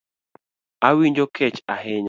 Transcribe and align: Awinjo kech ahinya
Awinjo 0.87 1.25
kech 1.35 1.57
ahinya 1.73 1.99